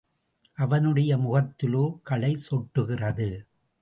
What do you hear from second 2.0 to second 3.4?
களை சொட்டுகிறது.